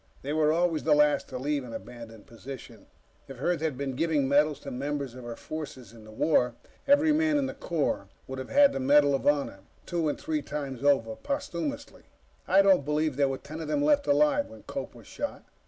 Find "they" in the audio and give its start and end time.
0.23-0.33